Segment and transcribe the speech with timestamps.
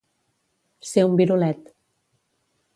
[0.93, 1.71] Ser un virolet.